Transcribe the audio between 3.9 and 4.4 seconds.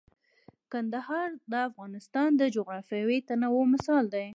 دی.